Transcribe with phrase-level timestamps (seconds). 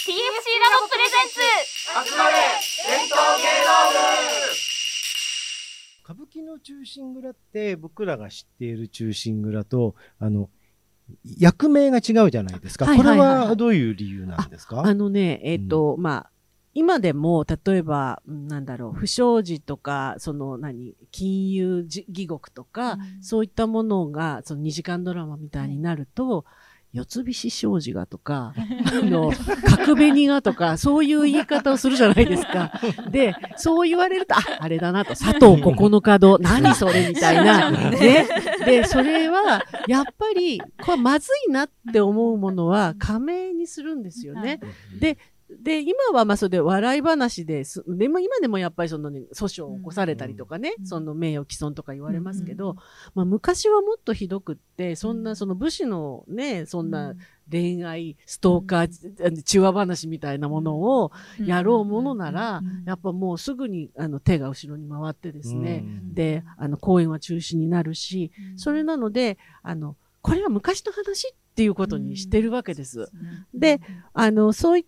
[0.00, 0.16] TFC ラ
[0.80, 2.10] ボプレゼンツ。
[2.10, 2.32] 集まれ
[2.88, 3.76] 伝統芸能
[6.04, 10.48] 歌舞伎の忠臣蔵って僕らが知っている忠臣蔵と、あの、
[11.38, 12.86] 役名が違うじゃないですか。
[12.86, 13.38] これはいはいはい。
[13.40, 14.80] はいはどういう理由なんですか？
[14.86, 16.30] あのね、えっ、と、まあ、
[16.72, 23.22] 今でも、例えば、うんなんだろう、不祥事とか、その何、金融じ義獄とか、うん。
[23.22, 26.46] そういったものが、その2時間ドラマみたいになると、
[26.92, 28.52] 四つ菱商事がとか、
[28.92, 29.32] あの、
[29.64, 32.72] 角紅がとか、そういう言い方をするじゃないですか。
[33.10, 37.70] で、そう言われると、あ、あれだなと、佐藤九日堂、 何それみたいな。
[37.70, 38.26] ね。
[38.64, 44.60] で、それは、やっぱり、これまずいなって思うものは、加盟にするんですよね。
[44.98, 45.16] で
[45.62, 47.84] で、今はまあそれで笑い話です。
[47.86, 52.76] でも今でもやっぱりそのね、訴訟を起こされたりとかね、うんその名誉毀損とか言われますけど、うん
[53.14, 57.14] まあ昔はもっとひどくって、そんなその武士のね、そんな
[57.50, 61.12] 恋愛、ストーカー、中和話みたいなものを
[61.44, 66.14] やろうものなら、やっぱもうすぐにあの手が後ろに回ってですね、うん。
[66.14, 73.10] で、あの公演は中止になるし、それなので、あの、これは昔の話っていうことにしてるわけです。
[73.54, 73.80] で、
[74.12, 74.86] あの、そうい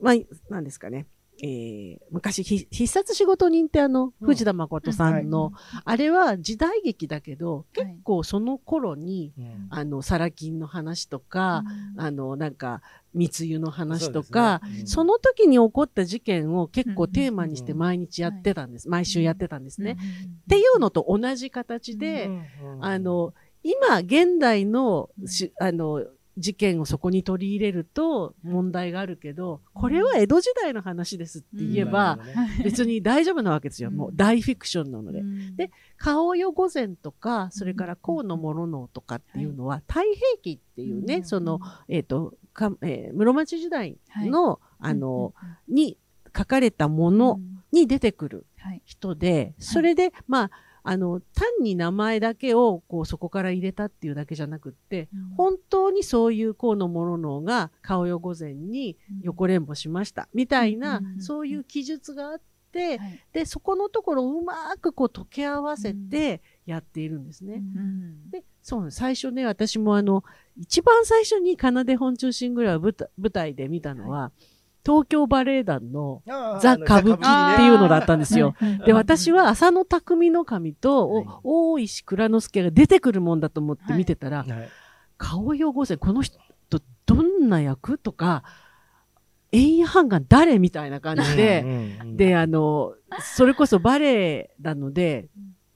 [0.00, 0.14] まあ、
[0.48, 1.06] なんですかね。
[1.42, 4.26] えー昔、ひ必殺仕事人ってあの、うん。
[4.26, 5.52] 藤田誠さんの、
[5.84, 7.86] あれは時代劇だけど、はい。
[7.86, 9.66] 結構その頃に、うん。
[9.70, 11.64] あの、サラ金の話とか、
[11.96, 12.82] あの、なんか、
[13.14, 14.80] 密輸の話とそか、うですね。
[14.82, 14.86] うん。
[14.88, 18.88] その時に起こった事件を結構うんテーマにして毎日やってたんです。
[18.88, 19.94] 毎週やってたんですね。
[19.94, 20.00] ね
[20.44, 22.84] っていうのと同じ形で、うん。
[22.84, 26.04] あ、の、今、現代のし、あの、
[26.40, 32.18] 事件をそこに取り入れると問題があるけど、これは江戸時代の話ですって言えば、
[32.64, 33.90] 別に大丈夫なわけですよ。
[33.90, 33.96] うん。
[33.96, 35.20] もう大フィクションなので。
[35.20, 35.56] うん。
[35.56, 41.24] で顔よ御前とか、それから河野諸能とかっていうのは、太平記っていうね、うん。
[41.24, 45.34] その、えっ、と、かえー室町時代の、あの、
[45.68, 45.98] に
[46.36, 47.40] 書かれたもの
[47.72, 48.82] に出てくるはい。
[48.84, 50.50] 人で、それで、まあ、
[50.82, 62.40] あの、単に名前だけを、こう、そこから入れたっていうだけじゃなくって、本当にそういう河野諸能が顔よ御前に横連母しました、みたいな、うんそういう記述があっ
[62.72, 63.20] て、はい。
[63.32, 67.54] で、そこのところをうまくこう溶け合わせてやっているんですね。
[67.54, 70.24] うんで、そう最初ね、私もあの、
[70.56, 74.32] 一番最初に奏で本中心ぐらいを舞台舞台で見たのは、
[74.84, 76.22] 東京バレエ団の
[76.60, 78.54] ザ・歌舞伎っていうのだったんですよ。
[78.86, 84.68] で、私はは浅野匠の神と、大石蔵之介が出てくるもんだと思って見てたら、はい。
[85.18, 86.38] 顔よ御前、この人、
[87.06, 88.44] どんな役とか、
[89.52, 95.28] 円夜半が誰みたいな感じで、で、あの、それこそバレエなので、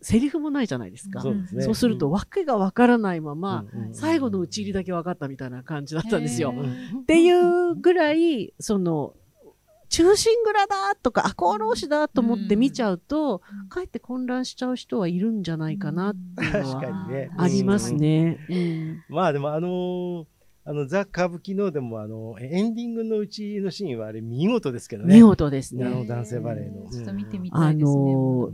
[0.05, 1.23] セリフもないじゃないですか。
[1.23, 1.63] そうですね。
[1.65, 6.53] そうすると、わけがわからないまま、うんうん最後の打ち入りだけ分かったみたいな感じだったんですよ。
[7.03, 9.15] っていうぐらい、その、
[9.89, 18.39] 中心蔵だとか、赤穂浪士だと思って見ちゃうと、かえって混乱しちゃう人はいるんじゃないかなっていうの確はかにねありますね。
[18.51, 20.25] うんまあでもあのー
[20.67, 25.15] あの、ザ・歌舞伎のでもあの、エンディングのうちのシーンはあれ見事ですけどね。
[25.17, 26.07] 見事ですあのね。
[26.07, 28.13] 男性バレエのちょっと見てみたいですね。
[28.13, 28.51] あの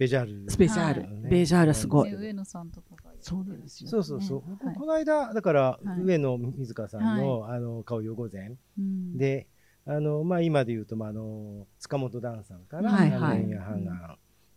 [0.00, 0.50] ベジャール。
[0.50, 1.10] スペシャルはい。
[1.30, 2.16] ベージャールすごいね。
[2.16, 3.10] 上野さんとかが。
[3.20, 4.48] そうなんですよそうそうそう。
[4.48, 9.46] ねはいこの間、だから、はい上野水香さんの、あの、顔よ御前うん、で、
[9.84, 13.42] あの、まあ今で言うと、まああの、塚本段さんから、はいはい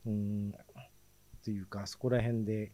[0.05, 0.53] うん、
[1.43, 2.71] というか、そこら辺で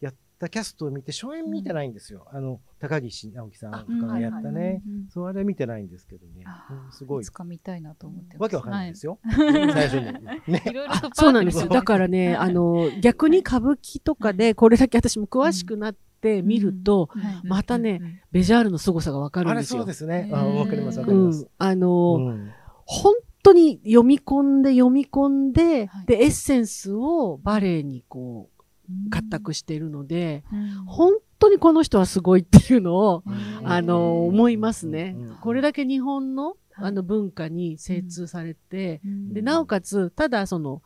[0.00, 2.26] やったキャストを見て、初演見てないんですよ。
[2.32, 4.82] あの、高岸直樹さんとかがやったうんね。
[4.86, 6.44] うんそう、あれ見てないんですけどね
[6.90, 7.30] すごいいつ。
[7.30, 8.42] か見たいなと思ってます。
[8.42, 9.18] わけわかんないですよ。
[9.24, 9.30] よ。
[9.72, 10.06] 最初に。
[10.52, 10.62] ね。
[11.14, 11.68] そうなんですよ。
[11.68, 19.80] だからね、ね、あの、逆に歌舞伎とかで、これだけ私も詳しくなって見ると、はいまたね、ベジャールの凄さがわかるんですよ。
[19.80, 20.28] そうですね。
[20.32, 21.48] あわかります、わかうんります。。
[21.58, 22.50] あの、うん
[22.84, 28.48] 本当に読み込んで読み込んで、はいで、エッセンスをバレエにこ
[29.06, 30.84] う、獲得しているので、うん。
[30.86, 33.68] 本当にこの人はすごいっていうのを、うん。
[33.68, 35.16] あの、思いますね。
[35.18, 35.36] うん。
[35.36, 36.56] これだけ日本の、はい。
[36.88, 39.32] あの文化に精通されて、うん。
[39.34, 40.82] で、なおかつ、ただその、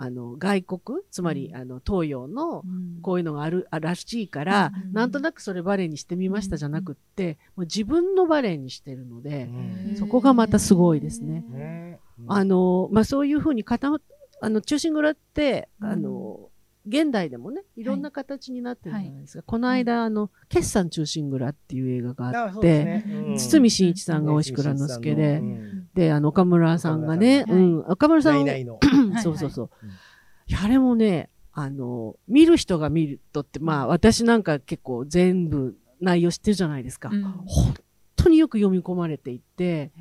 [0.00, 1.56] あの、外国、つまり、うん。
[1.56, 3.02] あの、東洋の、うん。
[3.02, 4.92] こういうのがある、あらしいから、うん。
[4.92, 9.50] なんとなくそれバレエにしてみましたじゃなくって、もう自分のバレエにしてるので、
[9.88, 9.96] うん。
[9.96, 11.44] そこがまたすごいですね。
[11.50, 12.00] ね。
[12.28, 13.92] あの、まあ、そういうふうに片、
[14.40, 15.88] あの、中心蔵って、うん。
[15.88, 16.47] あの、
[16.88, 17.84] 現代でもね、い。
[17.84, 19.42] ろんな形になってるじゃないですか。
[19.44, 23.04] この間、あの、決算中心蔵っていう映画があって、ね。
[23.30, 23.38] うん。
[23.38, 25.88] 堤真一さんが大石倉之介でう、ん。
[25.94, 28.78] で、あの、岡村さんがね、岡村さんうん、岡村さん、ないないの。
[29.12, 29.22] はい。
[29.22, 29.70] そうそうそう。
[29.82, 29.88] うん。
[29.90, 29.92] い
[30.48, 37.10] やあれもね、あの、見る人が見るとって、まあ、私なんか結構全部内容知ってるじゃないですか。
[37.12, 37.22] うん。
[37.46, 37.74] 本
[38.16, 39.92] 当によく読み込まれていて、へ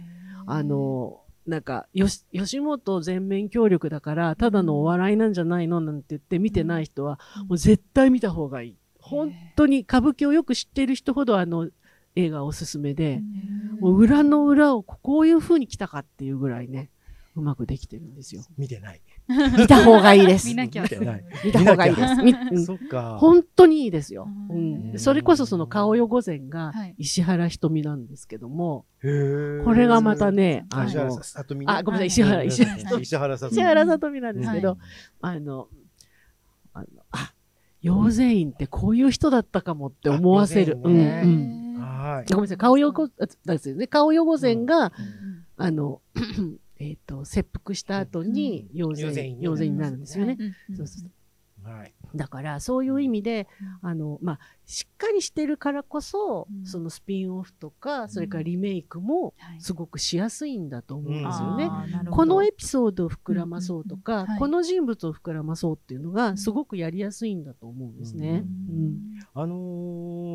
[0.45, 8.75] あの、なんか、よし、吉本全面協力だから、ただのお笑いなんじゃないのなんて言って見てない人は、もう絶対見た方がいい。
[8.99, 11.69] 本当に歌舞伎をよく知っている人ほどあの
[12.15, 13.21] 映画おすすめで、
[13.79, 16.89] もう裏の裏をこういう風に来たかっていうぐらいね、
[17.35, 18.44] うまくできてるんですよ。
[18.57, 19.01] 見てない。
[19.57, 20.47] 見た方がいいです。
[20.47, 21.25] 見なきゃ見てない。
[21.44, 22.01] 見た方がいいで
[22.57, 22.65] す。
[22.65, 23.18] そっか。
[23.19, 24.27] 本当にいいですよ。
[24.95, 29.07] それこそその顔よ御前がはい石原ひとみなんですけども、こ
[29.74, 34.77] れがまたね、あ石原の、さとみねあ、ごめんなさい、はい石原、石原さとみ石原さとみなんですけど、はい
[35.21, 35.68] あの、
[36.73, 37.33] あの、あ、
[37.81, 40.80] 養生院ってこういう人だったかもって思わせる。
[40.83, 41.81] あうん、養生院うん。
[41.81, 42.31] はい。
[42.31, 43.09] ごめんなさい、顔よご、あ
[43.45, 43.88] ですよね。
[43.88, 44.91] 顔よ御前が、うん
[45.57, 46.01] あの、
[46.79, 50.38] えっと、切腹した後に養生養生院院、養生院になるんですよね。
[50.75, 51.12] そうそう
[51.68, 51.94] はい。
[52.15, 53.47] だから、そういう意味で、
[53.81, 56.65] あの、まあ、しっかりしてるからこそ、うん。
[56.65, 59.62] そのスピンオフとか、それからリメイクもはい。
[59.62, 61.69] すごくしやすいんだと思うんですよね。
[62.09, 64.23] このエピソードを膨らまそうとか、うんうん。
[64.23, 64.39] うんはい。
[64.39, 68.44] この人物を膨らまそうっていうのがんすごくやりやすいんだと思うんですね。
[68.69, 68.97] うん
[69.33, 69.56] あの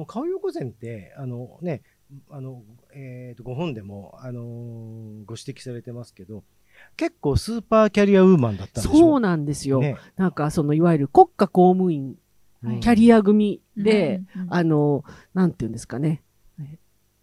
[0.03, 1.83] ー、顔横前って、あのね、
[2.31, 2.63] あの、
[2.95, 6.45] えっ、と、ご本でも、あのーご指摘されてますけど、
[6.97, 8.99] 結構スーパーキャリアウーマンだったんでしょ？
[8.99, 9.81] そうなんですよ。
[9.81, 12.17] ねなんかそのいわゆる国家公務員、
[12.65, 15.05] うんキャリア組で、うんうんあの、
[15.35, 16.23] なんていうんですかね。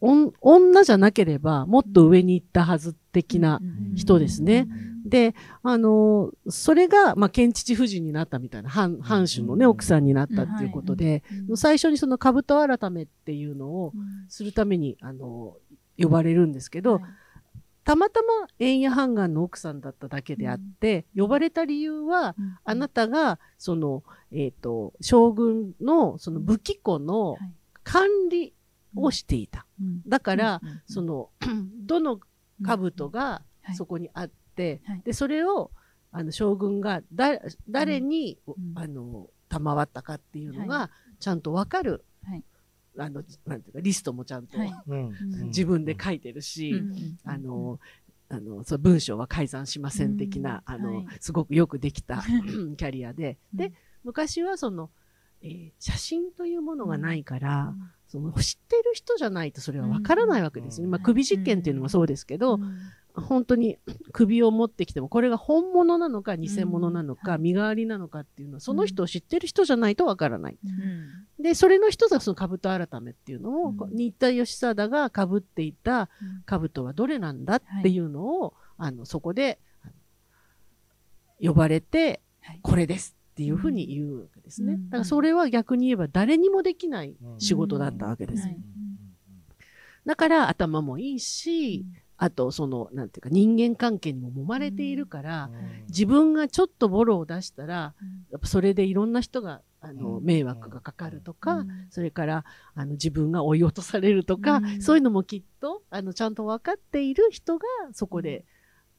[0.02, 3.62] 女じゃなければもっと上に行ったはず的な
[3.96, 4.68] 人ですね。
[5.06, 9.72] で、あの、それが、まあ、県知事夫人になったみたいな、藩、藩主のね、うん。
[9.72, 11.58] 奥さんになったっていうことで、うん。
[11.58, 13.94] 最初にその兜改めっていうのを
[14.28, 15.58] するために、あの、
[15.98, 17.02] 呼ばれるんですけど、
[17.84, 27.40] たまたま円谷半眼の奥さんだっただけであって、呼ばれた理由は、あなたが、その、えっ、と、将軍の、その武器庫のはい。
[27.84, 28.54] 管理
[28.96, 29.66] をしていた。
[29.82, 30.02] うん。
[30.08, 31.32] だから、その、
[31.86, 32.20] どの
[32.64, 33.76] 兜がはい。
[33.76, 34.39] そこにあって、
[34.86, 35.02] はい。
[35.04, 35.72] で、それを、
[36.12, 37.40] あの、将軍がだ、
[37.70, 38.72] 誰に、うん。
[38.76, 42.44] あの、賜ったかっていうのが、はちゃんとわかる、はい。
[42.98, 44.74] あの、なんていうか、リストもちゃんと、はい。
[45.46, 47.18] 自分で書いてるし、うん。
[47.24, 47.80] あの、
[48.30, 50.74] あの、そう文章は改ざんしません的な、うん。
[50.74, 51.06] あの、はい。
[51.20, 52.22] すごくよくできた
[52.78, 53.58] キャリアで、うん。
[53.58, 53.74] で、
[54.04, 54.90] 昔はその、
[55.42, 57.92] えー写真というものがないから、うん。
[58.08, 60.86] その知ってる人じゃないとそれはわからないわけですよね。
[60.86, 60.92] うん。
[60.92, 62.78] まあ、首実験っていうのもそうですけど、うん
[63.22, 63.78] 本当に
[64.12, 70.58] 首を持ってきても、これが本物なのか偽物なのか、身代わりなのかっていうのは、その人を知ってる人じゃないとわからない。
[70.64, 71.44] うん。
[71.44, 73.90] で、それの一つがその兜改めっていうのを、うん。
[73.92, 76.44] 新田義貞が被っていたうん。
[76.46, 79.60] 兜はどれなんだっていうのを、あの、そこで、
[81.42, 82.60] 呼ばれて、はい。
[82.62, 84.74] これですっていうふうに言うわけですね。
[84.74, 84.90] うん。
[84.90, 88.44] だからそれは逆に言えば誰にもできない仕事だったわけです。
[88.44, 88.58] はい
[90.06, 91.86] だから頭もいいし、
[92.22, 95.50] あとその、なんていうか人間関係にも揉まれているから、
[95.88, 97.96] 自分がちょっとボロを出したら、
[98.30, 100.26] やっぱそれでいろんな人が、あの、うん。
[100.26, 101.88] 迷惑がかかるとか、うん。
[101.90, 102.44] それから、
[102.76, 104.82] あの、自分が追い落とされるとか、うん。
[104.82, 108.44] そういうのもきっと、あの、ちゃんと分かっている人がそこで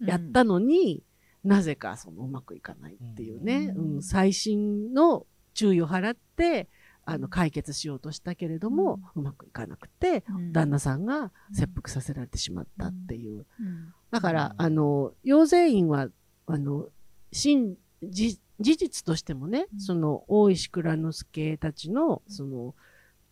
[0.01, 1.03] やったのに、
[1.45, 3.97] なぜかそのうまくいかないっていうね、うん。
[3.97, 6.71] うん、最新の注意を払って、
[7.11, 10.53] あの、解決しようとしたけれども、うまくいかなくて、うん。
[10.53, 13.47] 旦那さんが切腹させられてしまったっていう。
[13.61, 13.93] うん。
[14.13, 14.67] だから、うん。
[14.67, 16.09] あの、養生院は、
[16.47, 16.87] あの、
[17.33, 19.81] 真、じ事実としてもね、うん。
[19.81, 22.77] その、大石蔵之介たちの、その、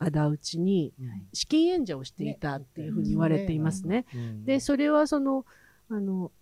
[0.01, 0.93] 仇討ちに
[1.33, 4.07] 資金援助をしていたっていうふうに言われていますね。
[4.45, 5.45] で、それはその、
[5.89, 6.33] あの、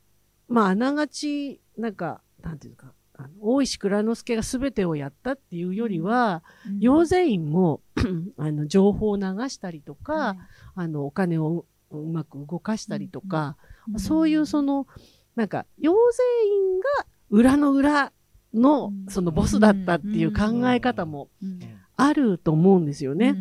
[0.49, 7.81] まあ、あながち、なんか、なんていうか、あの大石蔵之介が全てをやったっていうよりは、うん養生院も、
[8.37, 10.39] あの、情報を流したりとか、はい
[10.75, 13.57] あの、お金をううまく動かしたりとか、
[13.89, 14.87] うんそういうその、
[15.35, 18.13] なんか、養生院が裏の裏
[18.55, 21.61] のうん、そのボスだったっていう考え方もうん
[21.97, 23.35] あると思うんですよね。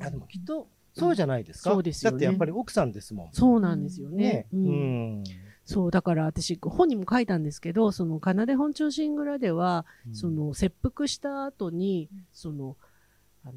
[0.00, 1.70] あでもきっとそうじゃないですか。
[1.72, 3.28] そうですよねだってやっぱり奥さんですもん。
[3.32, 4.46] そうなんですよねね。。
[4.52, 5.24] ううんん。
[5.70, 12.76] そう、だから私、本にも書いたんですけど、その、奏で本中心蔵では、その、切腹した後に、その、
[13.44, 13.54] あの、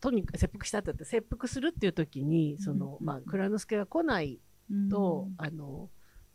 [0.00, 3.06] とにかく切腹した後って、切腹するっていう時に、その、うん。
[3.06, 4.90] まあ、蔵之介が来ないうん。
[4.90, 5.88] と、あの、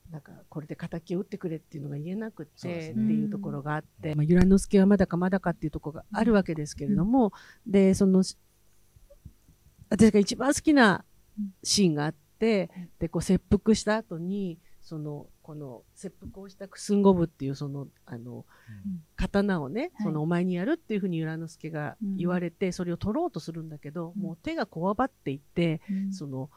[0.10, 7.34] なんか、これで敵を撃ってくれっていうのが言えなくて、っていうところがあって、まあ、由良之助はまだかまだかっていうところがあるわけですけれども、
[7.68, 8.24] で、その、
[9.90, 11.06] 私が一番好きな
[11.62, 14.58] シーンがあって、で、こう、切腹した後に、
[14.92, 18.46] その、この、切腹をしたクスンゴブっていう、その、あの、
[19.16, 19.92] 刀をね、はい。
[20.04, 24.22] その、お前にやるっていうふうに由良之助が言われて、それを取ろうとするんだけど、うん。
[24.22, 26.14] もう手がこわばっていって、うん。
[26.14, 26.50] その、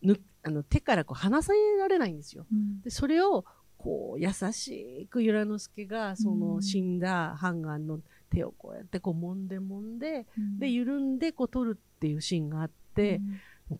[0.00, 2.46] ぬ、あの手からこう離さられないんですよ。
[2.50, 2.80] うん。
[2.80, 3.44] でそれを
[3.76, 10.58] こう優しく由良之助がそのうん死んだハンガンの手をこうやってこう揉んで揉んでうん。
[10.58, 13.20] で緩んでこう取るっていうシーンがあって、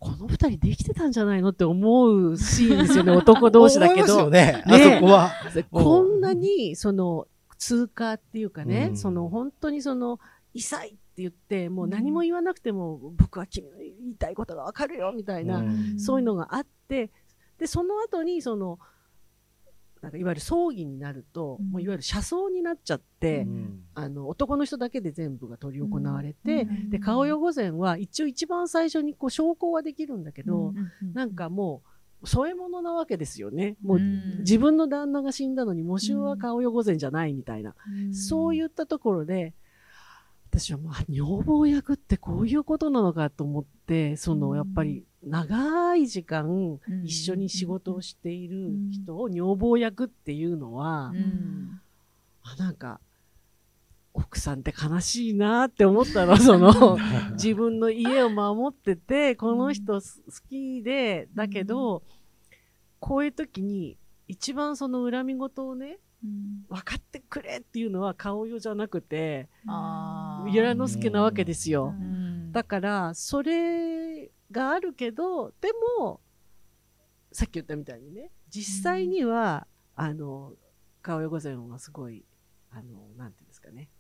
[0.00, 3.12] この二人できてたんじゃないのって思うシーンですよね。
[3.16, 4.62] 男同士だけど、ね。
[4.66, 5.30] あねそこは。
[5.70, 8.96] こんなにその通過っていうかね、うん。
[8.96, 10.18] その本当にその
[10.54, 16.00] 異いって言ってもう何も言わなくても、僕は君の言いたいことがわかるよみたいな、うん。
[16.00, 17.10] そういうのがあって
[17.58, 18.78] でその後にその
[20.06, 21.70] なんかいわゆる葬儀になると、うん。
[21.70, 23.80] もういわゆる車葬になっちゃって、うん。
[23.92, 26.90] あの男の人だけで全部が執り行われて、うん。
[26.90, 30.72] で顔よ御前は一応一番最初にこう証拠はできるんだけど、
[31.12, 31.82] なんかも
[32.22, 33.74] う添え物なわけですよね。
[33.82, 34.38] もう、うん。
[34.38, 37.74] 自分の旦那が死んだのに喪主は顔よ御前じゃないみたいな、
[38.06, 38.14] うん。
[38.14, 39.54] そういったところで
[40.58, 44.56] 私はもうあ女房役ってこういうことなのかと思ってそのうん。
[44.56, 47.04] やっぱり長い時間うん。
[47.04, 51.80] 一緒に仕事をしている人を女房役っていうのは、うん。
[52.42, 53.00] あなんか
[54.14, 56.36] 奥さんって悲しいなって思ったの。
[56.40, 56.96] その
[57.34, 62.02] 自分の家を守っててこの人す好きでだけど、
[62.98, 66.05] こういう時に一番その恨み事をねうん
[66.68, 69.48] 分かってくれっていうのは顔よじゃなくて
[70.44, 71.94] 由良之助なわけですよ。
[71.98, 72.52] うん。
[72.52, 76.20] だからそれがあるけどでも
[77.32, 80.52] さっき言ったみたいにね実際には、あの
[81.02, 82.24] 顔よ御前はすごい
[82.70, 82.82] あの
[83.16, 83.90] なんていうんですかね。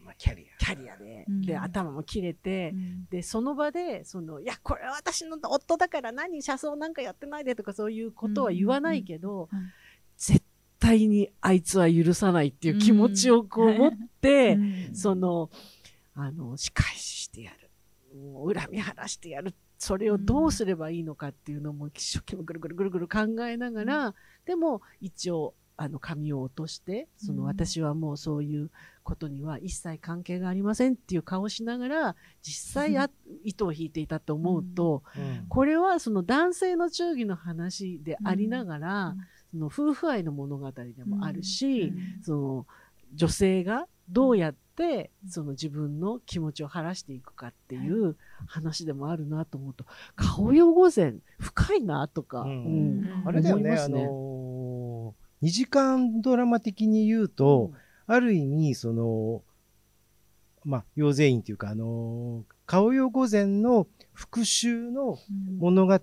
[0.00, 1.42] まあキャリキャリアで,、うん。
[1.42, 3.06] で頭も切れて、うん。
[3.10, 9.58] でその場でそのいやこれは私の夫だから何車窓なんかやってないでとかそういうことは言わないけど、うん。
[9.58, 9.64] うん。
[9.64, 9.72] うん。
[10.16, 10.44] 絶
[10.80, 14.58] 対にあいつは許さないっていう気持ちをこう持って、う
[14.92, 14.94] ん。
[14.94, 15.50] その
[16.14, 17.70] あの仕返ししてやる。
[18.16, 19.54] もう恨み晴らしてやる。
[19.78, 28.70] それをどうすればいいのかっていうのも一生懸命ぐるぐるぐるぐる考えながら、でも一応あの髪を落としてそのうん私はもうそういう
[29.04, 33.08] ことには一切関係がありませんっていう顔をしながら実際あ
[33.44, 35.44] 糸を引いていたと思うと、ア。
[35.48, 39.18] これはその男性の忠義の話でありながら、うん
[39.50, 42.66] その夫婦愛の物語でもあるし、うんその
[43.14, 52.50] 女性がどうやってその自分の気持ちを晴らしていくかっていう話でもあるなと思うと顔よ御前深いなとか、うん。
[52.50, 52.52] う
[53.22, 53.22] ん。
[53.26, 53.76] あれだよね、ね。
[53.88, 57.72] のー、2時間ドラマ的に言うと、
[58.06, 59.42] ある意味、その、
[60.64, 65.18] まあ、養生院っていうか、あのー、顔よ御前の復讐の
[65.58, 66.00] 物語っ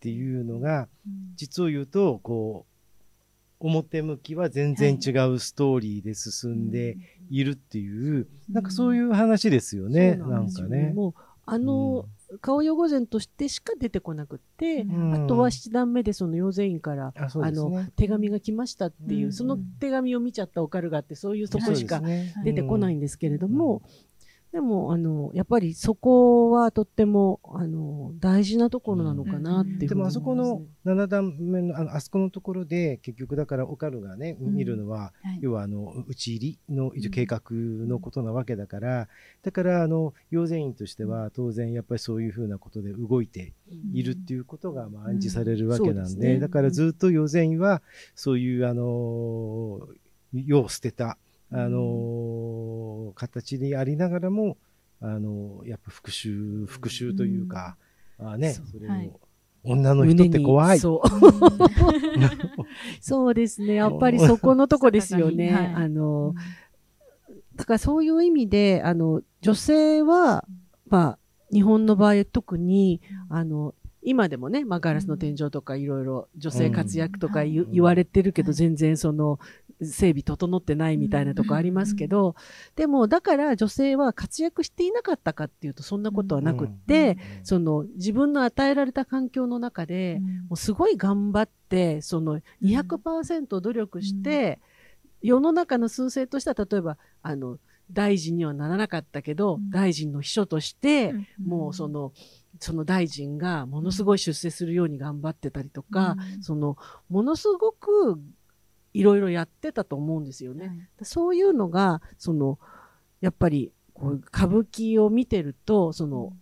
[0.00, 0.88] ていうのが、
[1.34, 2.67] 実を言うと、こう、
[3.60, 6.96] 表向きは全然違うストーリーで進んで
[7.30, 10.86] いるっていう、なんかそういう話ですよね、なんかね。
[10.88, 10.92] ね。
[10.92, 11.14] もう
[11.50, 12.04] あの、
[12.42, 15.24] 顔よ御前としてしか出てこなくって、うん。
[15.24, 17.86] あとは七段目でその養生院からあ、の。
[17.96, 19.32] 手紙が来ましたっていう、うん。
[19.32, 22.02] その手紙を見ちゃったオカルがあってそういうとこしか
[22.44, 23.82] 出てこないんですけれども、
[24.52, 35.38] でもあのやっぱりそこはとってもあの大事なところなのかなっていうふうにでもあそこの思いますね7段目のあのあそこのところで結局だからオカルがね、うん見るのは、はい。
[35.40, 39.08] 要はあの打ち入りの計画のことなわけだから、
[39.42, 43.52] だからあの養生院としては当然やっぱりそういうふうなことで動いて
[43.92, 46.38] いるっていうことがまあ暗示されるわけなんで,、ですね。
[46.40, 47.82] だからずっと養生院は
[48.14, 49.86] そういうあの
[50.32, 51.18] 世を捨てた
[51.50, 54.56] あの形でありながらも
[55.00, 57.76] あのやっぱ復讐復讐というか、
[58.18, 59.12] あねそれを、はい。
[59.64, 60.78] 女の人って怖い。
[60.78, 61.08] そう。
[63.00, 63.74] そうですね。
[63.74, 66.34] やっぱりそこのとこですよね、 はいあの
[67.56, 70.46] だからそういう意味であの女性は、
[70.88, 71.18] まあ、
[71.52, 78.54] 日本の場合特にあの今でもね、まあ、ガラスの天井とかいろいろ女性活躍とか言,、われてるけど、はい。
[78.54, 79.40] 全然その
[79.82, 82.34] 整備整ってないみたいなとこありますけど、
[82.76, 94.58] でもだから女性は活躍していなかったかっていうとそんなことはなくって、その自分の与えられた環境の中で、もうすごい頑張ってその200%努力して、
[95.22, 97.58] 世の中の数勢としては例えばあの
[97.90, 99.70] 大臣にはならなかったけど、うん。
[99.70, 102.12] 大臣の秘書として、もうその
[102.60, 106.76] その大臣がものすごい出世するように頑張ってたりとか、その
[107.08, 108.20] ものすごく
[108.98, 110.88] いろいろやってたと思うんですよね。
[111.02, 112.58] そういうのがその
[113.20, 116.32] やっぱりこう歌舞伎を見てるとその、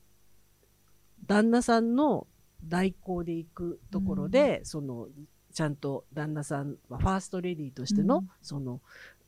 [1.27, 2.27] 旦那さんの
[2.65, 5.09] 代行で行くところで、その
[5.53, 8.31] ちゃんと旦那さんはファーストレディーとしての、うん。
[8.41, 8.81] その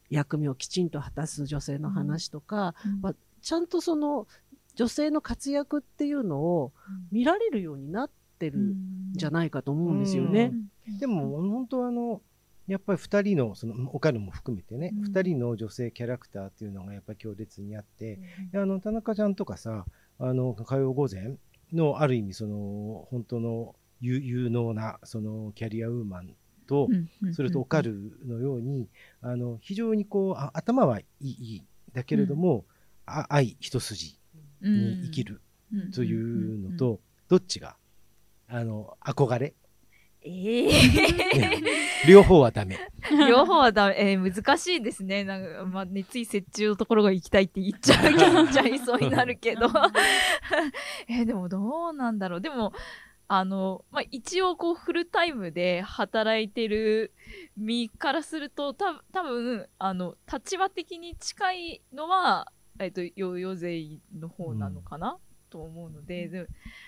[0.08, 3.00] 役目をきちんと果たす女性の話とか、うん。
[3.02, 4.26] まあちゃんとその
[4.75, 6.73] 女性の活躍っていうのを
[7.12, 9.12] 見られるようになっってるん。
[9.12, 10.52] じゃないかと思うんですよね。
[11.00, 12.23] でも本当あの
[12.69, 15.13] やっぱり2人のそのオカルも含めてね、うん。
[15.13, 18.21] 2人の女性キャラクターっていうのがやっぱり強烈にあって、
[18.55, 19.87] あの田中ちゃんとかさ
[20.19, 21.37] あの火曜午前
[21.73, 26.35] のある意味その本当の有有能なそのキャリアウーマン
[26.67, 26.89] と、
[27.33, 28.89] それとオカルのように
[29.23, 31.63] あの非常にこうあ頭はいい
[31.95, 32.65] だけれども、
[33.07, 34.19] あ愛一筋
[34.61, 35.41] に生きる
[35.95, 37.77] というのと、どっちが
[38.49, 39.55] あの憧れ
[40.23, 40.71] ええ
[42.07, 42.79] 両方はダメ。
[43.29, 45.25] 両方はだ、えー難しいですね。
[45.25, 49.69] なんか、まあ、ね、つい折衷のところが行きたいって言っちゃう、言っちゃいそうになるけど。
[51.09, 52.41] えーでもどうなんだろう。
[52.41, 52.73] でも、
[53.29, 57.13] あの、まあ、一応こうフルタイムで働いてる
[57.57, 65.19] 身からすると、た多分あの、立場的に近いのは、えっ、と、ヨーヨーゼイの方なのかな、
[65.50, 66.47] と思うので、でも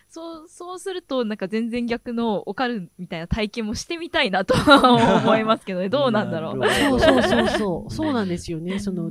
[0.08, 4.54] そう、そうすると、なんか全然逆のオカルみたいな体験もしてみたいなと
[5.24, 5.88] 思いますけどね。
[5.88, 6.68] どうなんだろう。
[6.68, 7.90] そうそうそうそう。
[7.94, 8.78] そうなんですよね。
[8.78, 9.10] その、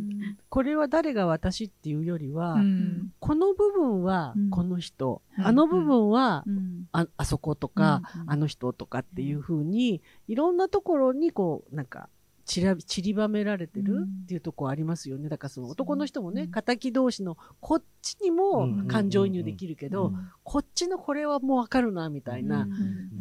[0.49, 3.13] これは誰が私っていうよりは、うん。
[3.19, 4.49] この部分はうん。
[4.49, 5.45] この人、うん。
[5.45, 6.87] あの部分はうん。
[6.91, 8.31] ああそことか、うん。
[8.31, 12.09] あの人とかっていうふうに、いろんなところにこう、なんか、
[12.49, 15.29] 散ら散りばめられてるっていうところありますよね。
[15.29, 16.63] だからその男の人もね、うん。
[16.63, 18.87] 敵同士のこっちにうもん。
[18.87, 20.31] 感情移入できるけど、うん。
[20.43, 22.67] こっちのこれはもうわかるな、みたいな。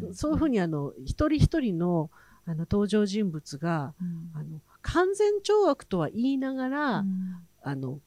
[0.02, 0.14] うん。
[0.14, 2.11] そういうふうにあの、一人一人の
[2.47, 3.92] あの登場人物が、
[4.32, 7.04] あの、完全懲悪とは言いながら、
[7.62, 8.00] あの、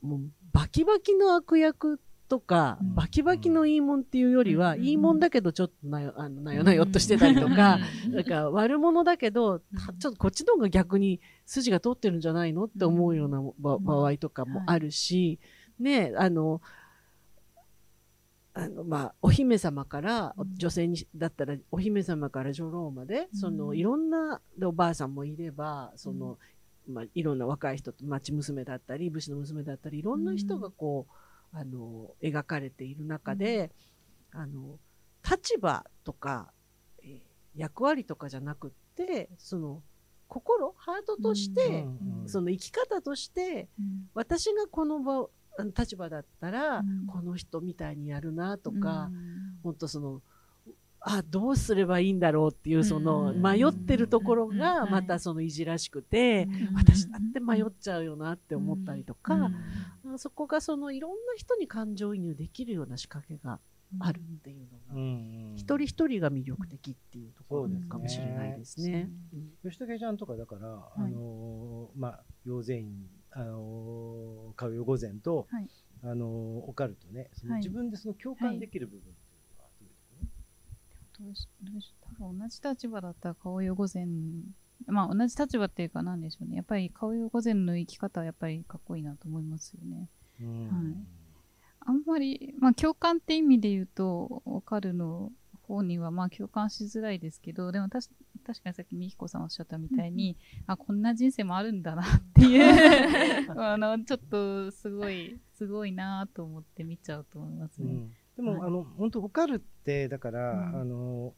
[0.00, 0.20] もう
[0.52, 2.94] バキバキの悪役とか、うん。
[2.94, 4.84] バキバキのいいもんっていうよりは、うん。
[4.84, 7.78] いいもんだけどちょっとなよ、あの、なよなよっとしてたりとか、
[8.10, 15.40] なんか悪者だけど、たちょっとこっちの方が逆に筋が通ってるんじゃないのって思うような場,、合とかもあるし、
[15.78, 16.60] ね、あの、
[18.54, 20.56] あの、まあ、お姫様から、うん。
[20.56, 26.38] 女性に、だったら、お姫様から女郎まで、その、うんいろんな、でおばあさんもいれば、その、
[26.88, 31.12] まあ、いろんな若い人と、町娘だったり、武士の娘だったり、いろんな人がこう、
[31.52, 33.72] あの、描かれている中で、
[34.32, 34.78] あの、
[35.28, 36.52] 立場とか、
[37.02, 37.20] えー
[37.56, 39.82] 役割とかじゃなくって、その、
[40.28, 43.68] 心、ハートとして、うんその生き方として、
[44.14, 45.28] 私がこの場、
[45.76, 47.06] 立場だったら、うん。
[47.06, 49.10] この人みたいにやるなととか、
[49.62, 50.22] 本当その、
[51.00, 59.50] あ、どうすればいいんだろうっていう、その、うん迷ってるところうんが、はいまたそのいじらしくて、うん私だって迷っちゃうよなって思ったりとか、
[60.16, 63.60] そこがそのいろんな人に感情移入できるような仕掛けが
[64.00, 64.60] あるっていうう
[64.92, 69.08] のが、ん一人一人が魅力的っていうところかもしれないですね。
[69.32, 69.36] う
[69.68, 75.68] ん吉武ちゃんとかだから、あのーまあ養全員あのー買うよ午前と、はい。
[76.02, 76.28] あのー
[76.68, 77.62] オカルトねそのはい。
[77.62, 80.28] 自分でその共感できる部分っていうのはどういうところ
[81.20, 84.06] どうしどうし多分同じ立場だったら顔よ午前
[84.86, 86.56] まあ同じ立場っていうかなんでしょうね。
[86.56, 90.08] やっぱり顔よ午前の生き方はやっぱりかっこいいなと思いますよね。
[90.40, 90.68] うん。
[90.68, 90.96] はい。
[91.80, 95.32] あんまりまあ共感って意味で言うとオカルの
[95.66, 98.08] 方にはまあ共感しづらいですけどでもたし
[98.46, 108.68] 確かにさっきみひこさんおっしゃったみたいに、あこんな人生もあるんだなっていう あのちょっとすごいすごいなと思って見ちゃうと思いますね、うんでも、はい。
[108.68, 110.80] あの本当オカルってだから、うん。
[110.80, 111.34] あの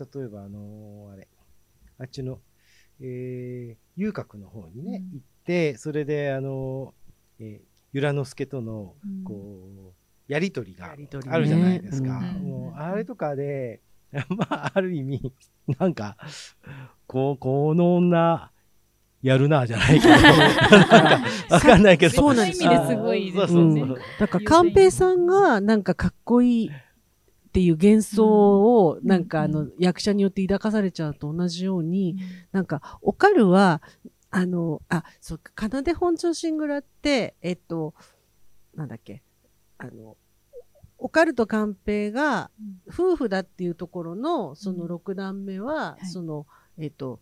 [0.00, 1.28] 例えばあのあれ
[1.98, 2.40] あっちの、
[3.00, 5.18] えー、遊郭の方にね、うん。
[5.18, 6.94] 行ってそれであの、
[7.38, 9.24] えー、由良之助とのうん。
[9.24, 11.36] こうやり取りがやり取りね。
[11.36, 12.18] あるじゃないですか。
[12.18, 12.48] うん。
[12.48, 13.82] もうあれとかで
[14.30, 15.32] まあある意味
[15.78, 16.16] なんか
[17.06, 18.50] こうこの女
[19.22, 20.12] やるなじゃないけど。
[21.50, 22.14] わかんないけど。
[22.14, 22.60] そうなんです。
[22.60, 32.16] そういう意味ですごいですそうそうそうだから、寛平さんがなんかかっこいいっていう幻想を、なんかあの、役者によって抱かされちゃうと同じように、
[32.52, 33.82] なんか、オカルは、
[34.30, 37.94] あの、あ、そうか、奏で本庄シングラって、えっと、
[38.74, 39.22] なんだっけ、
[39.78, 40.16] あの、
[40.98, 42.50] オカルと寛平が
[42.88, 46.06] 夫婦だっていうところの、その六段目は、はい。
[46.06, 47.20] その、えっと、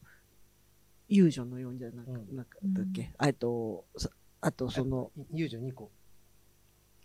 [1.09, 2.37] 遊女のようじゃなく、うん。
[2.37, 5.97] なんか、だっけ、えっと、さあとその、遊女にこう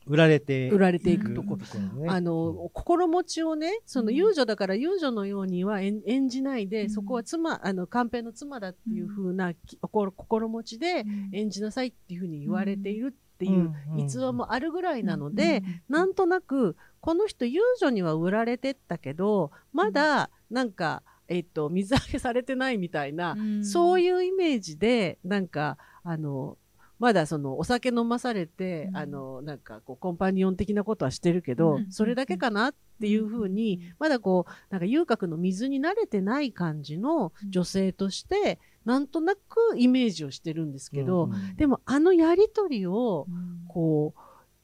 [0.07, 4.15] 売られて売られていくとこ、ところねあの、心持ちをね、そのうん。
[4.15, 6.89] 遊女だから遊女のようには演演じないで、うん。
[6.89, 26.57] そこは妻、あの、寛平の妻だっていう風なき心心持ちで演じなさいっていう風に言われているっていう逸話もあるぐらいなので、なんとなく、この人遊女には売られてったけど、まだ、なんか、えっと、水揚げされてないみたいな、そうういうイメージで、なんか、あの、
[27.01, 28.97] まだそのお酒飲まされて、うん。
[28.97, 39.39] あの、なんかこうコンパニオン的なことはしてるけど、うんそれだけかなっていうふうに、まだこう、なんか遊郭の水に慣れてない感じの女性として、なんとなく
[39.77, 43.65] イメージをしてるんですけど、うんでもあのやりとりを、うん。
[43.67, 44.13] こ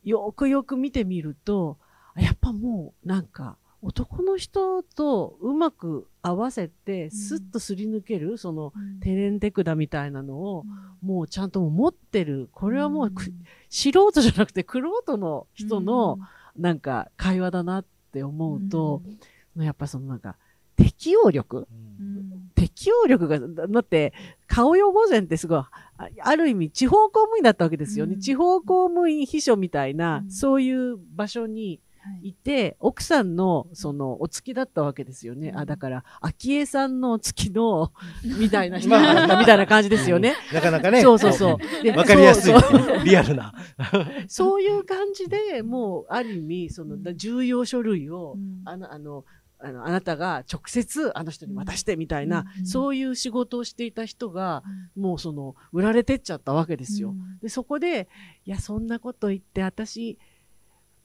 [0.05, 1.79] う、よくよく見てみると、
[2.13, 10.65] あやっぱもうなんか男の人とうまく合わせて、スッとすり抜ける、そのテレンテクダみたいなのを、
[11.01, 12.49] もうちゃんと持ってる。
[12.51, 13.23] これはもうく、
[13.69, 16.19] 素人じゃなくて、玄人の人の、
[16.57, 19.01] なんか会話だなって思うと、
[19.57, 20.37] やっぱそのなんか、
[20.75, 21.67] 適応力？
[21.99, 22.51] うん。
[22.53, 24.13] 適応力が、だだって、
[24.45, 25.71] 顔用御前ってすごい、あ
[26.19, 28.13] ある意味地方公務員だったわけですよね。
[28.13, 28.19] うん。
[28.19, 30.31] 地方公務員秘書みたいな、うん。
[30.31, 35.49] そういう場所にはいいて、奥さんの、その、お付きだったわけですよね。
[35.49, 37.91] うんあ、だから、昭恵さんのお付きの、
[38.23, 40.35] みたいな人 まあだったみたいな感じですよね。
[40.53, 41.01] なかなかね。
[41.01, 41.83] そうそうそう。
[41.83, 43.03] でわかりやすいそうそう。
[43.03, 43.53] リアルな。
[44.27, 49.25] そういう感じでもう、ある意味、その、だ重要書類を、あの、あの、
[49.59, 54.63] あの、あなたが直接あの人に渡してみたいな、うんそういう仕事をしていた人が、
[54.95, 57.15] もうその、売られてっちゃったわけですよ。
[57.41, 58.07] で、そこで、
[58.45, 60.17] いや、そんなこと言って、私、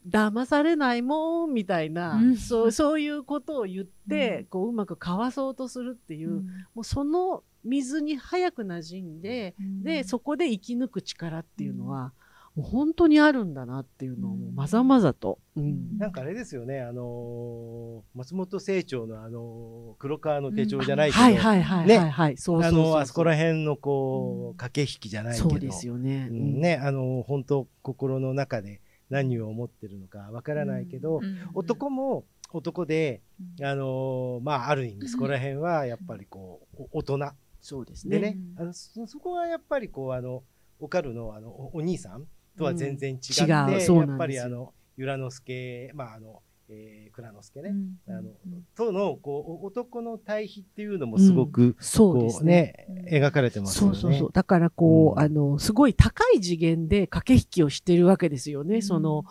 [0.08, 2.36] 騙されないもん、みたいな、うん。
[2.36, 4.44] そう、そういうことを言って、うん。
[4.46, 6.42] こう、うまくかわそうとするっていう、
[6.74, 12.12] もうその水に早く馴染んで、で、そこで生き抜く力っていうのは、
[12.54, 15.38] もう本当にあるんだなっていうのを、もうまざまざと。
[15.56, 15.96] うん。
[15.96, 21.98] なんかあれですよね、あのー松本清張のあのー黒川の手帳じゃないけど、はいはいはいね。
[21.98, 22.36] はいはい。
[22.36, 24.50] そうそうそうあのーあそこら辺のこうん。
[24.50, 26.28] う、駆け引きじゃないけど、そうですよね。
[26.30, 26.60] うん。
[26.60, 28.80] ね、あのー本当心の中で
[29.12, 31.20] 何を思ってるのかわからないけど、
[31.54, 33.20] 男も男で、
[33.60, 37.18] あのーまあある意味そこら辺はやっぱりこう、お大人。
[37.60, 38.32] そうですでね。
[38.32, 40.42] ね、あのそそこはやっぱりこうあの
[40.80, 43.46] おかるのあのおお兄さんとは全然違って、う。
[43.46, 47.74] んやっぱりあの由良之助まああの、えー、蔵之助ね、
[48.08, 48.66] あのうん。
[48.74, 52.52] とのこうお男の対比っていうのもすごく、そうでこうすね。
[52.54, 52.81] ね
[53.12, 53.94] 描かれてますよね。
[53.94, 54.30] そうそうそう。
[54.32, 55.24] だからこう、うん。
[55.24, 58.76] あの、すごい高い次元で駆け引きをしてるわけですよね。
[58.76, 58.82] うん。
[58.82, 59.24] その、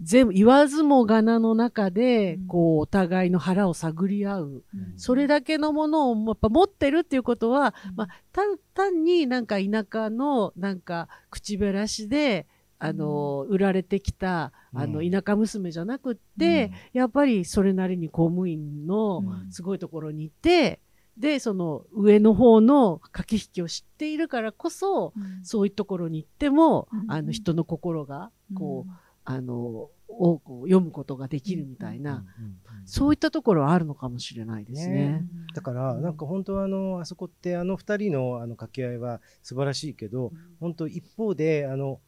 [0.00, 2.46] 全部、言わずもがなの中で、うん。
[2.46, 4.64] こう、お互いの腹を探り合う。
[4.74, 4.98] うん。
[4.98, 7.96] それだけのものをやっぱ持ってるっていうことは、うん。
[7.96, 12.46] まあ、単単になんか田舎のなんか口減らしで、
[12.78, 15.10] あの、売られてきた、あの、うん。
[15.10, 19.52] 田舎娘じゃなくって、やっぱりそれなりに公務員のうん。
[19.52, 20.80] すごいところにいて、
[21.20, 27.12] で、その上の方の駆け引きを知っているからこそ、そういうところに行っても、うん。
[27.12, 28.92] あの人の心が、こう、
[29.24, 32.56] あの、をこう読むことができるみたいな、うんうんうん
[32.86, 34.94] そういったところはあるのかもしれないですね。
[34.94, 35.24] ね。
[35.54, 42.00] だから、なんか本当はあの、あそこってあの二人のあの掛け合いは素晴らしいけど、本当一方で、あの、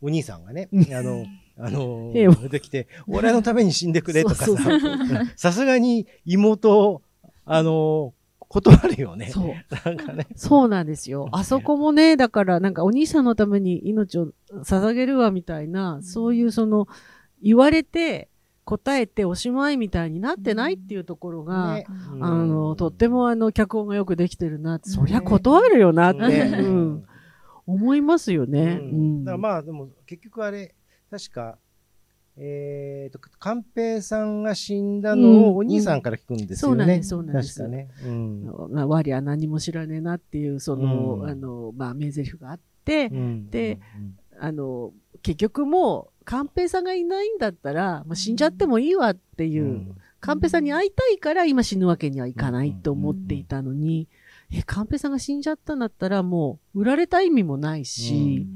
[0.00, 1.24] お兄さんがね、あの、
[1.58, 4.46] あの、 出てきて、俺のために死んでくれとかさ、
[5.36, 7.02] さすがに妹を、
[7.44, 8.14] あの、
[8.54, 9.30] 断るよね。
[9.30, 9.54] そう。
[9.84, 10.28] なんかね。
[10.36, 11.28] そうなんですよ。
[11.32, 16.86] あそこもね、だからなんかお兄さんのために命を捧げるわみたいな、そういうその、
[17.42, 18.28] 言われて
[18.64, 21.86] 答えておしまいみたいになってないっていうところが、ね
[22.20, 27.04] あの、とってもあの、脚本がよくできてるなって、うんそりゃ断るよなって、ねうん、
[27.66, 28.78] 思いますよね。
[28.80, 30.74] ううんんだからまあでも結局あれ
[31.10, 31.58] 確か
[32.36, 36.74] えー、と寛平さんが死んだのうんをお兄さんから聞くんですよね。
[36.74, 37.58] そうなんです、そうなんです。
[37.60, 37.88] 確かね。
[38.04, 43.78] うんまあ、我は何も知らねえなっていう、その、うんあの、まあ、名台詞があって、うんで、
[44.40, 44.92] あの、
[45.22, 54.08] 結局もう、寛平さんがいないんだったら、まあ、死んじゃってもいいわっていう、うん寛平さんに会いたいから今死ぬわけにはいかないと思っていたのに、
[54.50, 58.46] え、寛平さんが死んじゃったんだったらもう、売られた意味もないし、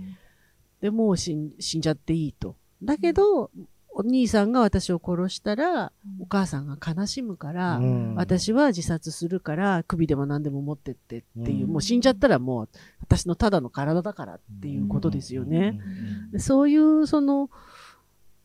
[0.81, 2.57] で、もう死ん死んじゃっていいと。
[2.83, 3.51] だけど、
[3.99, 8.15] お兄さんが私を殺したら、お母さんが悲しむから、うん。
[8.15, 11.73] 私は自殺するから、首でも何でも持ってってっていう、うん。
[11.73, 12.69] もう死んじゃったらもう、
[13.01, 15.81] 私のただの体だからっていうことですよね。
[15.85, 16.31] うん。
[16.31, 17.51] でそういう、その、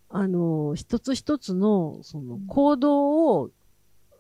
[0.10, 3.52] あの、一つ一つの、その、行動を、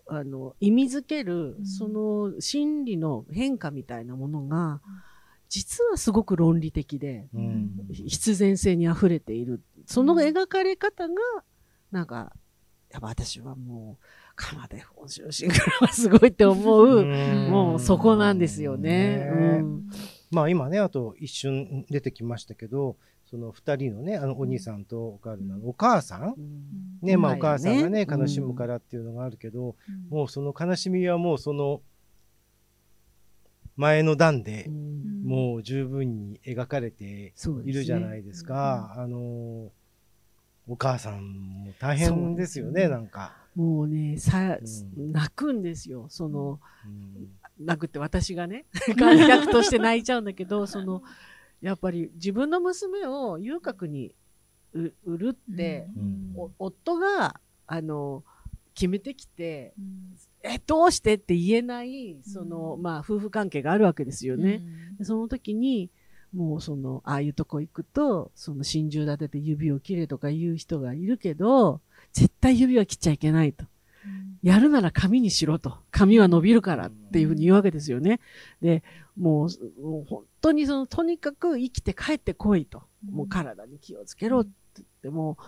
[0.08, 1.66] あの、意味づける、うん。
[1.66, 4.82] その、心理の変化みたいなものが、
[5.50, 7.72] 実はすごく論理的で、うん。
[7.92, 9.62] 必然性に溢れている。
[9.86, 11.16] その描かれ方が、
[11.92, 12.34] なんか、
[12.92, 17.50] やっぱ私はもう、鎌で本州シングルはすごいって思う、うん。
[17.52, 19.30] もうそこなんですよね。
[19.32, 19.90] うん。
[20.32, 22.98] まあ今ね、あと一瞬出てきましたけど、
[23.30, 26.34] その二人のね、あのお兄さんとお母さんのお母さん？
[26.36, 27.00] うん。
[27.02, 28.20] ね、まあお母さんがね、うん。
[28.22, 29.76] 悲しむからっていうのがあるけど、
[30.10, 31.82] もうその悲しみはもうその、
[33.76, 35.24] 前の段でう、ん。
[35.24, 37.34] もう十分に描かれて
[37.66, 38.94] いるじゃないですか。
[38.98, 39.72] あの、
[40.68, 43.34] お母さんも大変ですよね、ねなんか。
[43.56, 45.12] もうね、さ、うん。
[45.12, 46.08] 泣くんですよ。
[46.10, 47.28] その、うん。
[47.60, 48.66] 泣くって私がね、
[48.98, 51.04] 観客として泣いちゃうんだけど、その、
[51.62, 54.16] やっぱり自分の娘を遊郭に
[54.74, 56.34] う売るって、うん。
[56.36, 58.24] お夫が、あの、
[58.74, 59.74] 決めてきて、
[60.44, 64.62] え、どうしてって言えない、その、うんまあ、夫婦関係があるわけですよね。
[65.00, 65.90] でその時に、
[66.34, 71.80] もうその、ああいうとこ行くと、その真珠立てて指を切れとか言う人がいるけど、
[72.12, 73.66] 絶対指は切っちゃいけないと。
[74.42, 75.78] やるなら紙にしろと。
[75.92, 78.20] 紙は伸びるからっていうふうに言うわけですよね。
[78.62, 78.84] で、
[79.18, 82.84] もう、もう本当にその、とにかく生きて帰ってこいと。
[83.10, 85.48] もう体に気をつけろって言って、もう、す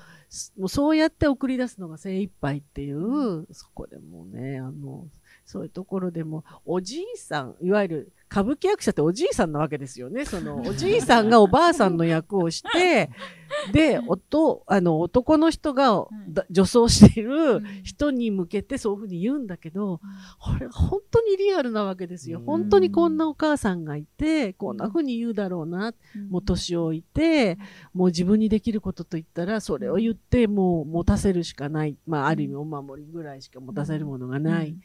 [0.57, 5.07] もうそうやって送り出すのが精一杯っていう、そこでもうね、あの、
[5.45, 10.25] そういうところでも、おじいさん、いわゆる歌舞伎役者っておじいさんなわけですよね。
[10.25, 13.11] その、おじいさんがおばあさんの役をして、
[13.71, 20.01] で、おと、あの、男の人がだ女装している人に向けてそういうふうに言うんだけど、
[20.39, 22.39] これ本当にリアルなわけですよ。
[22.39, 25.93] うん本当にこんなお母さんがいて、こんなふうに言うだろうな。
[26.29, 27.57] もう年老いて、
[27.93, 31.97] もう自分にできることと言ったら、それを言ってもう持たせるしかない。
[32.07, 34.75] まあ、ある意味お守りぐらいしか持たせるものがない。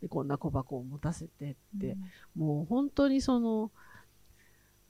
[0.00, 1.96] でこんな小箱を持たせてって、
[2.34, 3.70] もう本当にその、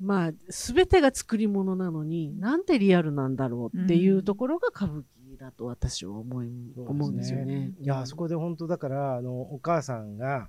[0.01, 7.73] まあ、すべてが作り物なのに、なんてリアルなんだろうっていうところが歌舞伎だと私は思い、思うんですよね。
[7.79, 10.49] いや、そこで本当だから、あの、お母さんが、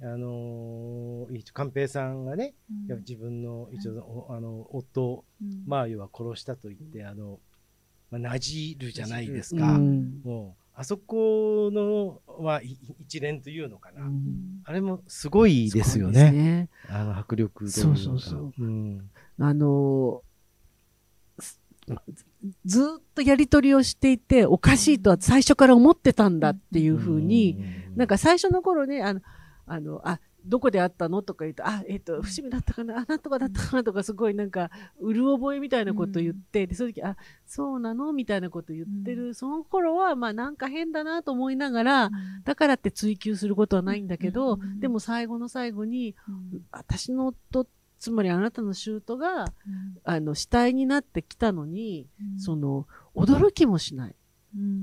[0.00, 2.54] あのー、一応寛平さんがね、
[2.86, 5.24] いや自分の一応、おあの、夫、
[5.66, 7.40] まあ、要は殺したと言って、あの、
[8.10, 9.74] まあ、なじるじゃないですか。
[9.74, 10.20] うん。
[10.24, 14.02] もう、あそこの、は、い一連というのかな。
[14.02, 16.32] うんあれもすごいですよね。
[16.32, 17.68] ねあの、迫力。
[17.68, 19.10] そうそうそううん。
[19.38, 20.22] あの
[21.38, 21.60] す
[22.14, 22.24] ず
[22.64, 27.56] ずっとやりとりをしていて、おかしいとは最初から思ってたんだっていうふうに、
[27.90, 29.20] うん、なんか最初の頃ね、あの、
[29.66, 31.22] あの、あ、どこで会ったの？
[31.22, 33.84] とか言うと、あ、えっ、と、伏見だったかな、あ、なんとかだったかな？
[33.84, 38.12] とか、すごいなんか、うる覚えみたいなこと言って、で、その時、あ、そうなの？
[38.12, 42.10] みたいなこと言ってる、その頃は、まあなんか変だなと思いながら、
[42.44, 46.14] だからって追求することはないんだけど、うんでも最後の最後に、
[46.70, 47.66] 私の夫、
[47.98, 49.46] つまりあなたの舅が、
[50.04, 52.06] あの、死体になってきたのに、
[52.38, 54.14] その、驚きもしない。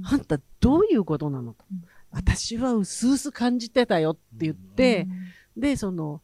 [0.03, 1.53] あんたどういうことなの？
[1.53, 1.63] と。
[1.71, 1.83] うん。
[2.09, 5.07] 私はうすうす感じてたよって言って、
[5.57, 6.21] で、その、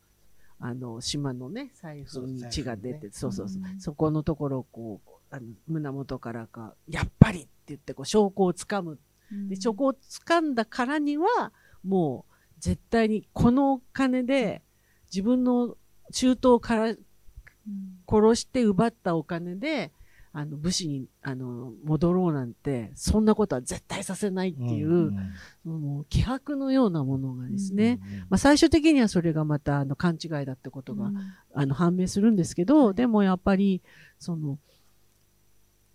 [0.59, 3.75] あの、島のね、財布に血が出て、そうそうそう、う。
[3.75, 3.79] ん。
[3.79, 8.99] そこのところをこう、あの胸元からか、やっぱりって言って、こう、証拠をつかむ。
[9.49, 11.51] で、証拠をつかんだからには、
[11.83, 14.63] もう、絶対に、このお金で、
[15.11, 15.77] 自分の
[16.11, 16.95] 中東から
[18.09, 19.91] 殺して奪ったお金で、
[20.39, 25.11] あの、武士に、あの、戻ろうなんて、そんなことは絶対させないっていう、
[25.65, 31.11] もう、気迫のようなものがですね、まあ、最終的にはそれがまた、あの、勘違いだってことが、
[31.55, 33.81] あの、判明するんですけど、でもやっぱり、
[34.19, 34.59] その、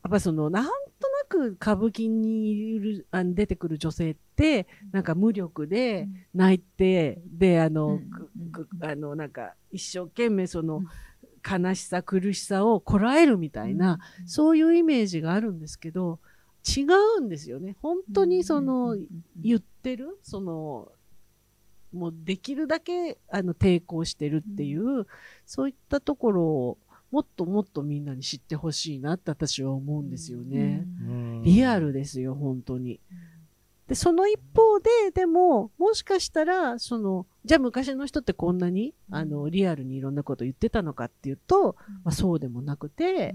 [0.03, 8.01] やっぱりその、なんとなく歌舞伎にいる、あの出てくる女性って、なんか無力で泣いて、で、あの、
[8.81, 10.83] あの、なんか、一生懸命その、
[11.49, 16.21] 悲しさ、苦しさをこらえるみたいな、そういうイメージがあるんですけど、
[16.65, 16.83] 違
[17.19, 17.77] うんですよね。
[17.83, 18.97] 本当にその、
[19.37, 20.93] 言ってる、その、
[21.93, 25.07] もうできるだけあの抵抗してるっていう、
[25.45, 26.79] そういったところを
[27.11, 30.87] もっともっとみんなに知ってほしいなって私は思うんですよね。
[31.45, 33.01] リアルですよ、本当に。
[33.93, 43.35] で、その一方で、でも、もしかしたら、その、じゃあ昔の人ってこんなに、あの、リアルにいろんなこと言ってたのかっていうと、まあそうでもなくて、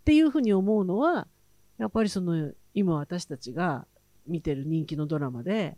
[0.00, 1.26] っていうふうに思うのは、
[1.78, 3.88] やっぱりその、今私たちが
[4.28, 5.76] 見てる人気のドラマで、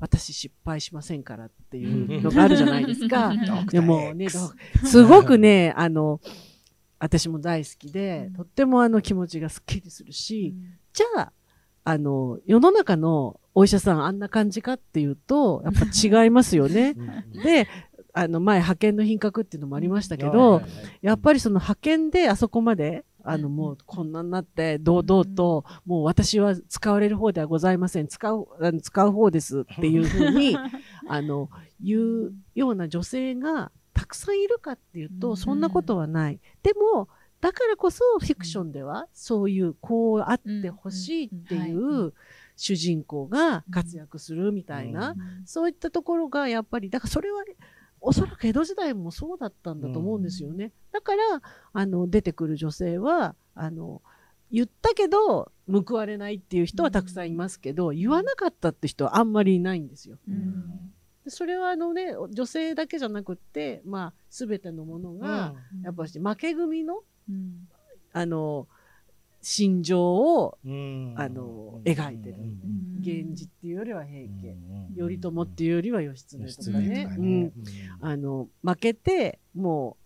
[0.00, 3.32] 私失敗しませんからっていうのがあるじゃないですか。
[3.70, 6.20] でもね、どすごくね、あの、
[6.98, 10.52] 私も大好きで、とってもあの気持ちがスッキリするし、
[10.92, 11.32] じゃあ、
[11.84, 16.94] あの、世の中のお医者さんあんな感じかっていうと、やっぱ違いますよね。
[17.44, 17.68] で、
[18.14, 20.62] あの、前派遣の品格っていうのもありましたけど、
[21.00, 28.08] やっぱりその派遣であそこまで、あの、もうこんなになって、堂々と、もう私は使われる方ではございません。
[28.08, 30.56] 使う、あの使う方ですっていうふうに、
[31.08, 31.48] あの、
[31.80, 36.40] 言うような女性がたくさんいるかっていうと、そんなことはない。
[36.62, 37.08] でも、
[37.40, 42.12] だからこそフィクションでは、そういう、こうあってほしいっていう
[42.56, 47.42] 主人公が活躍するみたいな、そういったところがやっぱり、だからそれは、
[48.00, 50.72] おそらく江戸時代もそうだったんだと思うんですよね。
[50.90, 51.22] だから、
[51.72, 54.02] あの、出てくる女性は、あの、
[54.50, 60.18] 言ったけど、報われないっていう人はたくさんいますけど、言わなかったって人はあんまりいないんですよ。
[61.28, 67.68] それはあのね、女性だけじゃなくって、まあ、すべてのものが、やっぱり負け組の、うん。
[68.12, 68.66] あの、
[69.42, 71.14] 心情をうん。
[71.16, 72.36] あの描いてる。
[72.38, 73.00] うん。
[73.00, 74.54] 源氏っていうよりは平家、う
[74.92, 74.96] ん。
[74.96, 76.88] 頼朝っていうよりは義経義とかね。
[76.88, 77.42] 経とか、うん。
[77.42, 77.52] ね。
[78.00, 79.96] あの負けても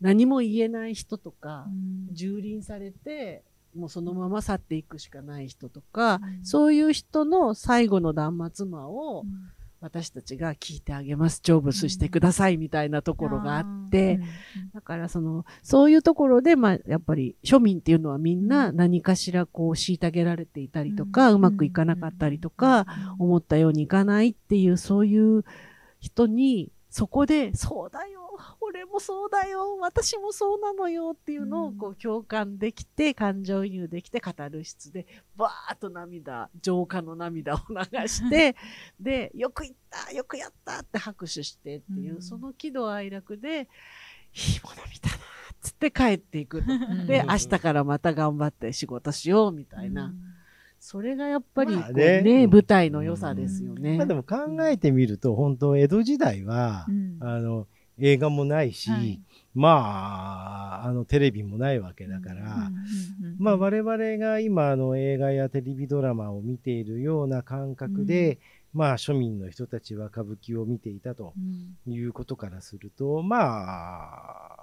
[0.00, 2.14] う何も言えない人とか、うん。
[2.14, 3.44] 蹂躙されて
[3.76, 6.44] もうそのまま去っていくしかない人とか、うん。
[6.44, 9.30] そういう人の最後の断末魔をうん
[9.80, 11.40] 私たちが聞いてあげます。
[11.42, 14.20] 成仏してくださいみたいなところがあって、
[14.74, 22.86] だからそのそういうところで、まあ、やっぱり庶民っていうのはみんな何かしらこう虐げられていたりとか、うまくいかなかったりとか、
[23.18, 25.44] 思ったようにいかないっていうそういう
[25.98, 38.56] 人にそこで「そうだよ俺もそうだよ私もそうなのよ」っていうのをこう共感できて感情移入できてカタルシスでバーッと涙浄化の涙を流して
[38.98, 42.22] で「よく言ったよくやった」って拍手してっていう、うん。
[42.22, 43.68] その喜怒哀楽で
[44.34, 45.18] 「いいもの見たな」っ
[45.60, 46.62] つって帰っていく
[47.06, 50.12] で明日からまた頑張って仕事しようみたいな。
[50.80, 52.22] それがやっぱりね。
[52.22, 52.50] ね、うん。
[52.50, 53.98] 舞台の良さですよね。
[53.98, 57.18] まあでも考えてみると、本当江戸時代は、うん。
[57.20, 57.66] あの、
[57.98, 59.20] 映画もないし、はい。
[59.54, 62.70] まあ、あの、テレビもないわけだから、
[63.38, 68.38] まあ我々が今あの映画やテレビドラマを見ているような感覚で、
[68.72, 71.34] まあ庶民の人たちは歌舞伎を見ていたと
[71.86, 74.59] いうことからすると、まあ、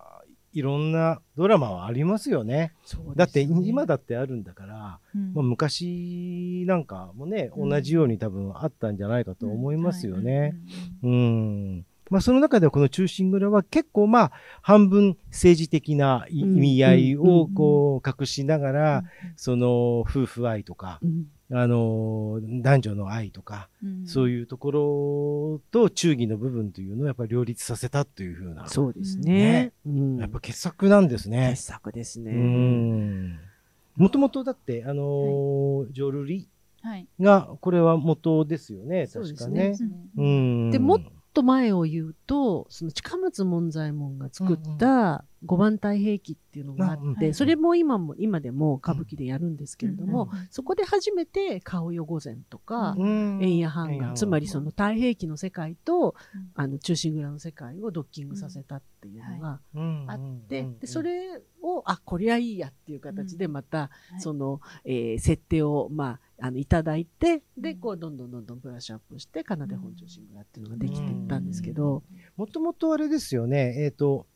[0.58, 2.48] いろんなドラマはありますよね。
[2.48, 2.74] ね。
[3.16, 5.00] だって今だってあるんだから、
[5.36, 7.70] まあ、昔なんかもね、うん。
[7.70, 10.56] 同じように多分あったんじゃないかと思いますよね。
[11.04, 11.86] うん。
[12.10, 16.56] まあその中でこの忠臣蔵は結構まあ半分政治的ない意うん。
[16.56, 17.54] 味合いをうん。
[17.54, 19.04] こう隠しながら、
[19.36, 23.70] その夫婦愛とか、うんあの、男女の愛とか、
[24.06, 29.72] そういうところと忠義の部分というのをやっぱり両立させたというふうな、そうですねね。
[29.86, 31.64] うんやっぱ傑作なんですね傑。
[31.64, 32.32] 作ですうね。
[32.34, 33.40] ん。
[33.96, 36.50] もともとだって、あのージョルリ
[36.82, 37.08] はい。
[37.20, 39.70] が、これは元ですよね、そうです確かね。
[39.70, 39.78] ね
[40.18, 40.72] うん。
[40.72, 41.00] でもっ
[41.38, 56.50] と前を言うと、その近松門左衛門が作った五番太平記っていうのがあうんって、うんそれも今も、今でも歌舞伎でやるんですけれども、うんそこで初めて顔よ御前とか、うん、円や半眼、つまりその太平記の世界と、うん。
[56.56, 60.06] あの、中心蔵の世界をドッキングさせたっていうのがうん。
[60.08, 64.22] あって、うんで、それを、あ、こりゃいいやっていう形でまた、はい。
[64.22, 72.04] その、えー設定を、まあ、あの、いただいて、で、うんこう、どんどんどんどんブラッシュアップして、かなで本中心蔵っていうのができていったんですけど、
[72.36, 74.28] もともとあれですよね、えっ、と、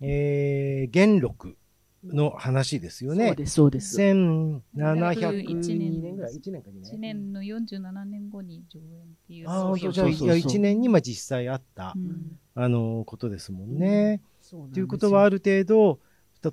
[0.00, 1.56] えー、元禄
[2.04, 3.28] の話ですよね。
[3.28, 3.98] そうです、そうです。
[4.00, 7.00] 1701年ぐらい、1年か2 1年。
[7.00, 9.48] 年の47年後に上演っていう。
[9.48, 14.22] ああ、そうじゃあ、いそうそうや、1年にまあ実際あったう、んあの、ことですもんね。
[14.40, 16.00] そうなんですよということは、ある程度、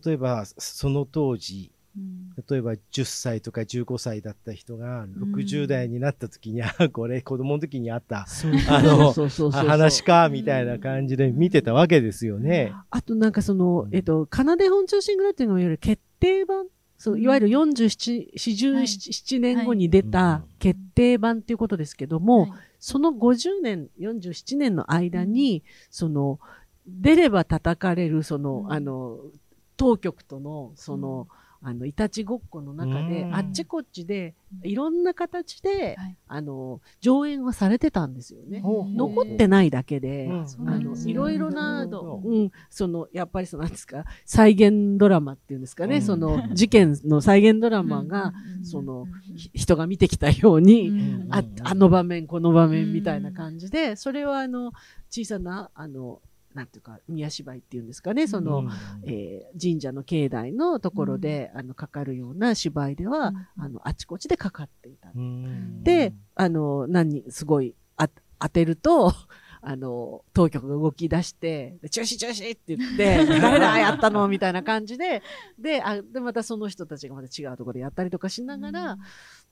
[0.06, 1.77] 例えば、その当時、うん
[2.50, 5.14] 例えば10歳とか15歳だった人がん。
[5.36, 8.28] 60代になった時に、 あこれ子供の時にあった
[8.68, 9.14] あの
[9.52, 12.74] 話かみたいな感じで見てたわけですよね。
[12.92, 13.96] あとなんかそのう、ん。
[13.96, 16.68] えっと、かなで本中心蔵っていうのはいわゆる決定版、
[17.00, 17.22] そうう、ん。
[17.24, 22.52] いわゆる47、47年後に出はたい決定版っていうことですけども、はい。
[22.80, 26.40] その50年、47年の間に、その、
[26.88, 28.72] 出れば叩かれる、その、うん。
[28.72, 29.20] あの、
[29.76, 31.28] 当局との、その、
[31.62, 33.36] あの、いたちごっこの中で、うん。
[33.36, 36.18] あっちこっちで、いろんな形で、はい。
[36.28, 38.62] あの、上演はされてたんですよね。
[38.62, 46.02] 残ってないだけで、あのいろいろなうん、その、やっぱりその、なんですか、再現ドラマっていうんですかね、うん。
[46.02, 51.28] その、事件の再現ドラマが、その、ひ人が見てきたように、ん。
[51.30, 54.72] ああの場面、この場面みたいな感じで、それはあの、
[55.10, 56.22] 小さな、あの、
[56.58, 58.70] なんていうか、宮芝居っていうんですかね、その、うん。
[59.06, 65.10] えー神社の境内のところで、あの、かかるような芝居では、あの、あちこちでかかっていた。
[65.16, 65.84] うん。
[65.84, 69.14] で、あの、何、すごい、あ当てると、
[69.62, 74.28] あの、当局が動き出して、で中止中止って言って、 誰だやったの？
[74.28, 75.22] みたいな感じで、
[75.60, 78.98] で、あ、で、またその人たちがまた違うところでやったりとかしながら、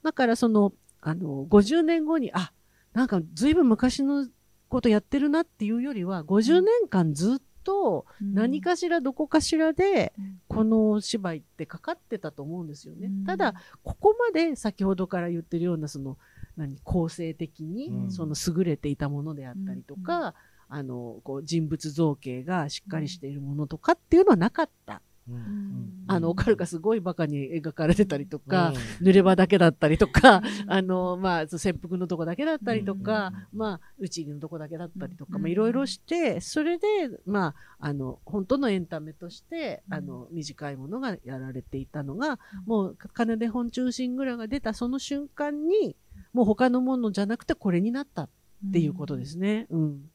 [0.04, 2.52] だからその、あの、50年後に、あ、
[2.94, 4.28] なんか随分昔の
[4.70, 10.14] ことやってるなっていうよりは、50年間ずっと何かしらどこかしらで、
[10.48, 13.10] この芝居ってかかってたと思うんですよね。
[13.26, 16.18] ただ、ここまで先ほどから言ってるような、その、
[16.56, 18.12] 何、構成的に、うん。
[18.12, 20.36] その優れていたものであったりとか、
[20.70, 25.02] あの、こう、人物造形がしっかりしているものとかっていうのはなかった。
[26.08, 28.70] あの、オカルがすごいバカに描かれてたりとか、
[29.02, 29.08] うん。
[29.08, 33.60] 濡れ場だけだったりとか、あの、まあ、潜伏のとこだけだったりとか、うん。
[33.60, 35.42] まあ、宇宙のとこだけだったりとか、うん。
[35.42, 36.86] まあ、いろいろして、それで、
[37.26, 45.96] まあ、あの、本当のエンタメとして、あの、短いものがやられていたのが、もう、金で本中心蔵が出たその瞬間に、
[46.34, 48.30] もう他のものじゃなくてこれになったっ
[48.72, 49.66] ていうことですね。
[49.70, 50.10] うん。